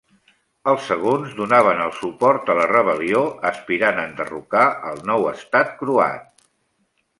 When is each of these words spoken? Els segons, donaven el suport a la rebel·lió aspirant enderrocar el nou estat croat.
Els 0.71 0.85
segons, 0.91 1.35
donaven 1.41 1.81
el 1.83 1.93
suport 1.97 2.49
a 2.55 2.55
la 2.61 2.65
rebel·lió 2.73 3.21
aspirant 3.51 4.03
enderrocar 4.07 4.67
el 4.93 5.07
nou 5.13 5.31
estat 5.37 5.79
croat. 5.85 6.45